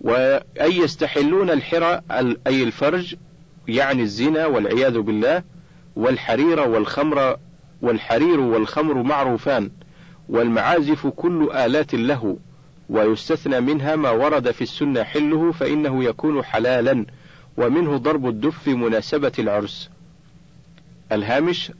[0.00, 2.00] وأي يستحلون الحر
[2.46, 3.16] أي الفرج
[3.68, 5.42] يعني الزنا والعياذ بالله
[5.96, 7.36] والحرير والخمر
[7.82, 9.70] والحرير والخمر معروفان
[10.28, 12.38] والمعازف كل آلات له.
[12.88, 17.06] ويستثنى منها ما ورد في السنة حله فإنه يكون حلالا
[17.56, 19.90] ومنه ضرب الدف في مناسبة العرس.
[21.12, 21.72] الهامش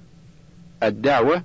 [0.82, 1.42] الدعوة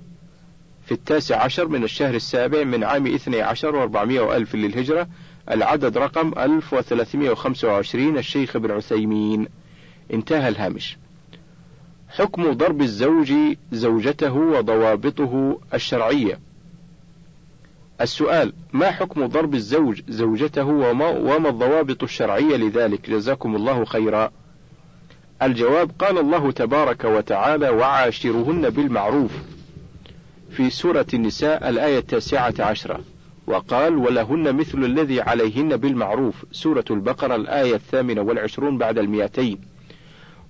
[0.86, 5.08] في التاسع عشر من الشهر السابع من عام اثني عشر وأربعمائة وألف للهجرة
[5.50, 9.48] العدد رقم ألف وثلاثمائة وخمسة وعشرين الشيخ ابن عثيمين.
[10.12, 10.96] انتهى الهامش.
[12.08, 13.32] حكم ضرب الزوج
[13.72, 16.38] زوجته وضوابطه الشرعية.
[18.00, 24.30] السؤال ما حكم ضرب الزوج زوجته وما, وما الضوابط الشرعية لذلك؟ جزاكم الله خيرا.
[25.42, 29.32] الجواب قال الله تبارك وتعالى وعاشرهن بالمعروف.
[30.50, 33.00] في سورة النساء الآية التاسعة عشرة.
[33.46, 36.34] وقال ولهن مثل الذي عليهن بالمعروف.
[36.52, 39.60] سورة البقرة الآية الثامنة والعشرون بعد المئتين.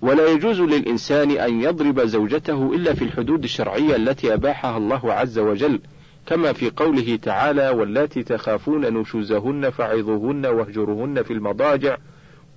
[0.02, 5.80] ولا يجوز للإنسان أن يضرب زوجته إلا في الحدود الشرعية التي أباحها الله عز وجل.
[6.26, 11.96] كما في قوله تعالى واللاتي تخافون نشوزهن فعظوهن واهجرهن في المضاجع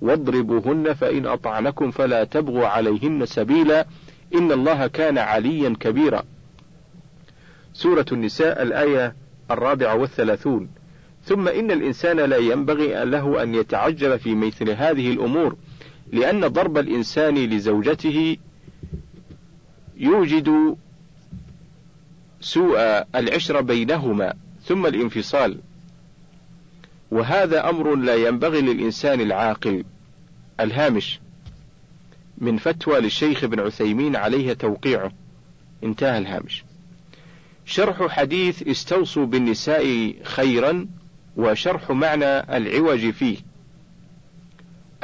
[0.00, 3.86] واضربوهن فإن أطعنكم فلا تبغوا عليهن سبيلا
[4.34, 6.22] إن الله كان عليا كبيرا.
[7.72, 9.14] سورة النساء الآية
[9.50, 10.68] الرابعة والثلاثون.
[11.24, 15.56] ثم إن الإنسان لا ينبغي له أن يتعجب في مثل هذه الأمور
[16.12, 18.36] لأن ضرب الإنسان لزوجته
[19.96, 20.76] يوجد
[22.40, 22.78] سوء
[23.14, 24.34] العشرة بينهما
[24.64, 25.58] ثم الانفصال.
[27.10, 29.84] وهذا أمر لا ينبغي للإنسان العاقل.
[30.60, 31.20] الهامش
[32.38, 35.12] من فتوى للشيخ ابن عثيمين عليه توقيعه.
[35.84, 36.64] انتهى الهامش.
[37.64, 40.86] شرح حديث استوصوا بالنساء خيرا
[41.36, 43.36] وشرح معنى العوج فيه.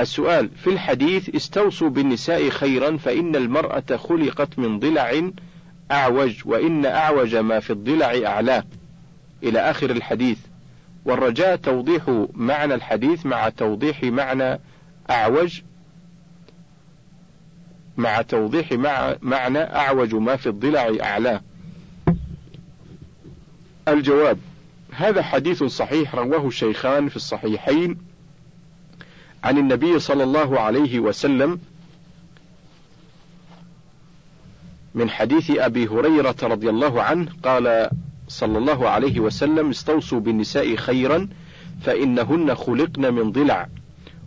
[0.01, 5.31] السؤال في الحديث استوصوا بالنساء خيرا فإن المرأة خلقت من ضلع
[5.91, 8.65] أعوج وإن أعوج ما في الضلع أعلاه.
[9.43, 10.39] إلى آخر الحديث.
[11.05, 14.61] والرجاء توضيح معنى الحديث مع توضيح معنى
[15.11, 15.61] أعوج.
[17.97, 21.41] مع توضيح مع معنى أعوج ما في الضلع أعلاه.
[23.89, 24.39] الجواب.
[24.93, 27.99] هذا حديث صحيح رواه الشيخان في الصحيحين
[29.45, 31.61] عن النبي صلى الله عليه وسلم
[34.95, 37.91] من حديث أبي هريرة رضي الله عنه قال
[38.29, 41.29] صلى الله عليه وسلم استوصوا بالنساء خيرا
[41.83, 43.69] فإنهن خلقن من ضلع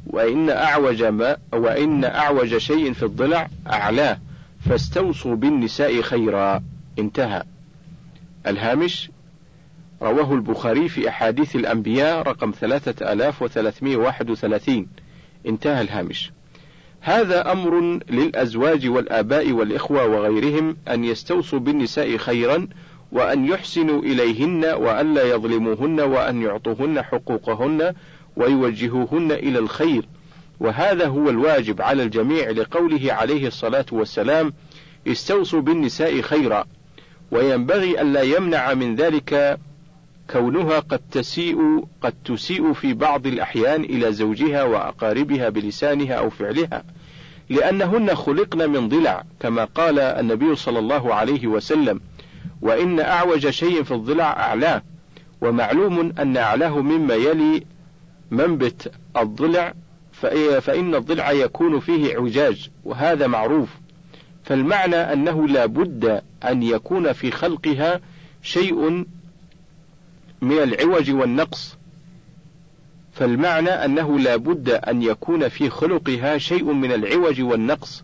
[0.07, 4.20] وإن أعوج ما وإن أعوج شيء في الضلع أعلاه
[4.65, 6.63] فاستوصوا بالنساء خيرا.
[6.99, 7.43] انتهى.
[8.47, 9.11] الهامش
[10.01, 14.88] رواه البخاري في أحاديث الأنبياء رقم ثلاثة آلاف وثلاثمائة واحد وثلاثين.
[15.47, 16.32] انتهى الهامش.
[17.02, 22.68] هذا أمر للأزواج والآباء والإخوة وغيرهم أن يستوصوا بالنساء خيرا
[23.12, 27.93] وأن يحسنوا إليهن وأن لا يظلموهن وأن يعطوهن حقوقهن
[28.36, 30.06] ويوجهوهن إلى الخير.
[30.60, 34.54] وهذا هو الواجب على الجميع لقوله عليه الصلاة والسلام
[35.08, 36.66] استوصوا بالنساء خيرا.
[37.32, 39.60] وينبغي ألا يمنع من ذلك
[40.30, 46.84] كونها قد تسيء قد تسيء في بعض الأحيان إلى زوجها وأقاربها بلسانها أو فعلها
[47.49, 52.01] لأنهن خلقن من ضلع كما قال النبي صلى الله عليه وسلم
[52.61, 54.82] وإن أعوج شيء في الضلع أعلاه
[55.41, 57.63] ومعلوم أن أعلاه مما يلي
[58.32, 59.73] منبت الضلع
[60.61, 63.69] فإن الضلع يكون فيه عجاج وهذا معروف
[64.43, 67.99] فالمعنى أنه لا بد أن يكون في خلقها
[68.41, 69.05] شيء
[70.42, 71.78] من العوج والنقص.
[73.14, 78.04] فالمعنى أنه لا بد أن يكون في خلقها شيء من العوج والنقص.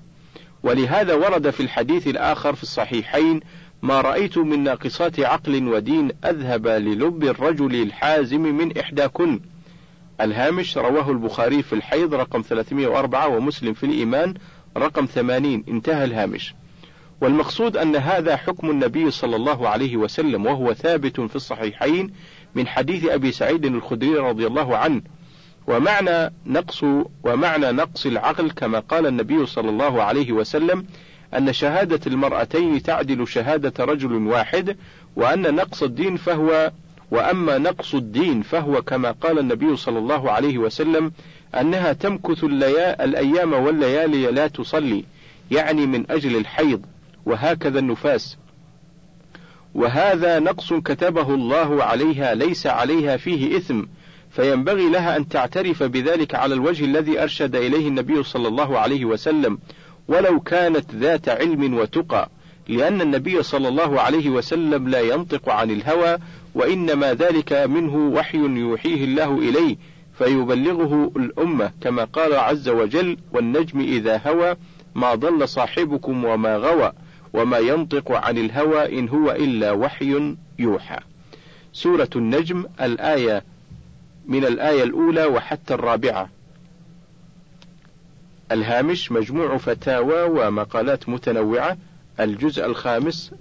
[0.63, 3.39] ولهذا ورد في الحديث الآخر في الصحيحين
[3.81, 9.39] ما رأيت من ناقصات عقل ودين أذهب للب الرجل الحازم من إحداكن.
[10.21, 14.33] الهامش رواه البخاري في الحيض رقم 304 ومسلم في الإيمان
[14.77, 16.53] رقم 80 انتهى الهامش.
[17.21, 22.13] والمقصود أن هذا حكم النبي صلى الله عليه وسلم وهو ثابت في الصحيحين
[22.55, 25.01] من حديث أبي سعيد الخدري رضي الله عنه.
[25.67, 26.83] ومعنى نقص
[27.23, 30.85] ومعنى نقص العقل كما قال النبي صلى الله عليه وسلم
[31.37, 34.77] أن شهادة المرأتين تعدل شهادة رجل واحد
[35.15, 36.71] وأن نقص الدين فهو
[37.11, 41.11] وأما نقص الدين فهو كما قال النبي صلى الله عليه وسلم
[41.55, 45.05] أنها تمكث الأيام والليالي لا تصلي
[45.51, 46.85] يعني من أجل الحيض.
[47.25, 48.37] وهكذا النفاس.
[49.75, 53.81] وهذا نقص كتبه الله عليها ليس عليها فيه إثم
[54.31, 59.59] فينبغي لها أن تعترف بذلك على الوجه الذي أرشد إليه النبي صلى الله عليه وسلم
[60.07, 62.29] ولو كانت ذات علم وتقى
[62.67, 66.17] لأن النبي صلى الله عليه وسلم لا ينطق عن الهوى
[66.55, 69.75] وإنما ذلك منه وحي يوحيه الله إليه
[70.17, 74.55] فيبلغه الأمة كما قال عز وجل والنجم إذا هوى
[74.95, 76.91] ما ضل صاحبكم وما غوى
[77.33, 80.99] وما ينطق عن الهوى إن هو إلا وحي يوحى.
[81.73, 83.43] سورة النجم الآية
[84.25, 86.29] من الآية الأولى وحتى الرابعة.
[88.51, 91.77] الهامش مجموع فتاوى ومقالات متنوعة.
[92.19, 93.31] الجزء الخامس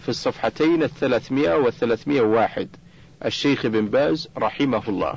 [0.00, 2.68] في الصفحتين الثلاثمائة والثلاثمائة واحد
[3.24, 5.14] الشيخ بن باز رحمه الله.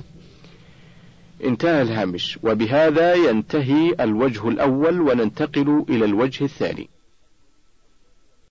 [1.43, 2.39] انتهى الهامش.
[2.43, 6.89] وبهذا ينتهي الوجه الأول وننتقل إلى الوجه الثاني.